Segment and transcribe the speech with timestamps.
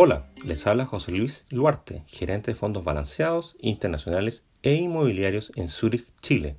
[0.00, 6.06] Hola, les habla José Luis Luarte, gerente de fondos balanceados, internacionales e inmobiliarios en Zurich,
[6.22, 6.54] Chile.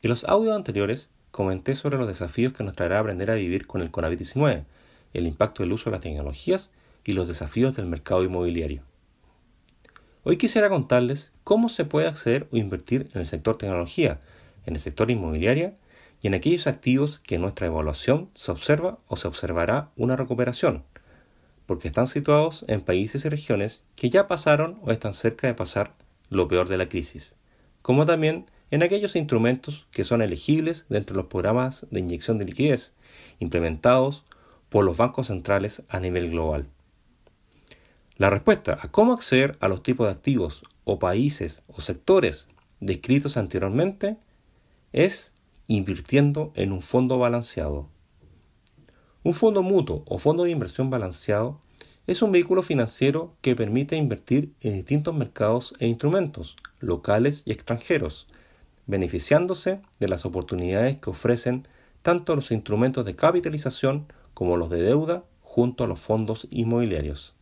[0.00, 3.82] En los audios anteriores comenté sobre los desafíos que nos traerá aprender a vivir con
[3.82, 4.64] el COVID-19,
[5.12, 6.70] el impacto del uso de las tecnologías
[7.04, 8.80] y los desafíos del mercado inmobiliario.
[10.22, 14.20] Hoy quisiera contarles cómo se puede acceder o invertir en el sector tecnología,
[14.64, 15.74] en el sector inmobiliario
[16.22, 20.84] y en aquellos activos que en nuestra evaluación se observa o se observará una recuperación
[21.66, 25.94] porque están situados en países y regiones que ya pasaron o están cerca de pasar
[26.28, 27.36] lo peor de la crisis,
[27.82, 32.46] como también en aquellos instrumentos que son elegibles dentro de los programas de inyección de
[32.46, 32.92] liquidez
[33.38, 34.24] implementados
[34.68, 36.66] por los bancos centrales a nivel global.
[38.16, 42.48] La respuesta a cómo acceder a los tipos de activos o países o sectores
[42.80, 44.16] descritos anteriormente
[44.92, 45.32] es
[45.66, 47.88] invirtiendo en un fondo balanceado.
[49.24, 51.58] Un fondo mutuo o fondo de inversión balanceado
[52.06, 58.28] es un vehículo financiero que permite invertir en distintos mercados e instrumentos, locales y extranjeros,
[58.86, 61.66] beneficiándose de las oportunidades que ofrecen
[62.02, 67.32] tanto los instrumentos de capitalización como los de deuda junto a los fondos inmobiliarios.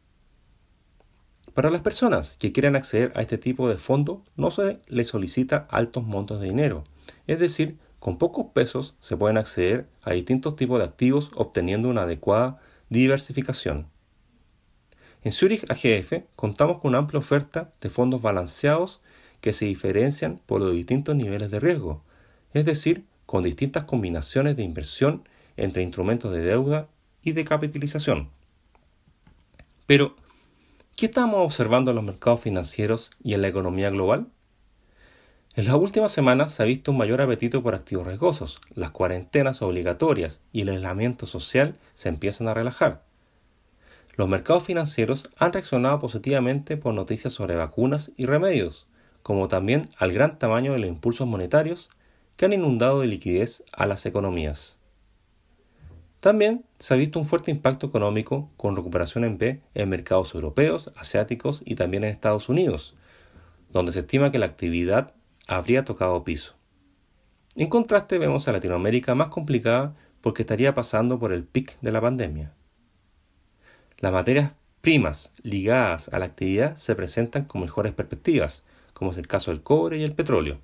[1.52, 5.66] Para las personas que quieran acceder a este tipo de fondo no se les solicita
[5.68, 6.84] altos montos de dinero,
[7.26, 12.02] es decir, con pocos pesos se pueden acceder a distintos tipos de activos obteniendo una
[12.02, 13.86] adecuada diversificación.
[15.22, 19.02] En Zurich AGF contamos con una amplia oferta de fondos balanceados
[19.40, 22.02] que se diferencian por los distintos niveles de riesgo,
[22.54, 25.22] es decir, con distintas combinaciones de inversión
[25.56, 26.88] entre instrumentos de deuda
[27.22, 28.30] y de capitalización.
[29.86, 30.16] Pero,
[30.96, 34.26] ¿qué estamos observando en los mercados financieros y en la economía global?
[35.54, 39.60] En las últimas semanas se ha visto un mayor apetito por activos riesgosos, las cuarentenas
[39.60, 43.02] obligatorias y el aislamiento social se empiezan a relajar.
[44.16, 48.86] Los mercados financieros han reaccionado positivamente por noticias sobre vacunas y remedios,
[49.22, 51.90] como también al gran tamaño de los impulsos monetarios
[52.36, 54.78] que han inundado de liquidez a las economías.
[56.20, 60.90] También se ha visto un fuerte impacto económico con recuperación en B en mercados europeos,
[60.96, 62.94] asiáticos y también en Estados Unidos,
[63.70, 65.12] donde se estima que la actividad
[65.46, 66.54] habría tocado piso.
[67.54, 72.00] En contraste vemos a Latinoamérica más complicada porque estaría pasando por el pic de la
[72.00, 72.54] pandemia.
[73.98, 78.64] Las materias primas ligadas a la actividad se presentan con mejores perspectivas,
[78.94, 80.60] como es el caso del cobre y el petróleo.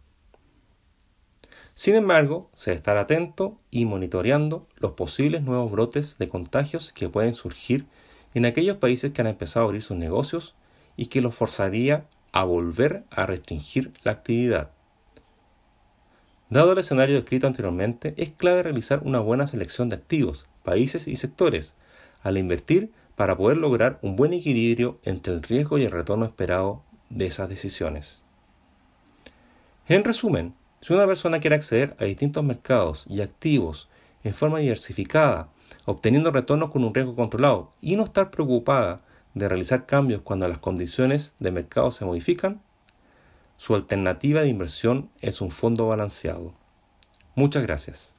[1.74, 7.08] Sin embargo, se debe estar atento y monitoreando los posibles nuevos brotes de contagios que
[7.08, 7.86] pueden surgir
[8.34, 10.56] en aquellos países que han empezado a abrir sus negocios
[10.96, 14.70] y que los forzaría a volver a restringir la actividad.
[16.50, 21.16] Dado el escenario descrito anteriormente, es clave realizar una buena selección de activos, países y
[21.16, 21.74] sectores
[22.22, 26.82] al invertir para poder lograr un buen equilibrio entre el riesgo y el retorno esperado
[27.10, 28.22] de esas decisiones.
[29.88, 33.88] En resumen, si una persona quiere acceder a distintos mercados y activos
[34.22, 35.48] en forma diversificada,
[35.84, 39.00] obteniendo retornos con un riesgo controlado y no estar preocupada
[39.38, 42.60] de realizar cambios cuando las condiciones de mercado se modifican,
[43.56, 46.54] su alternativa de inversión es un fondo balanceado.
[47.34, 48.14] Muchas gracias.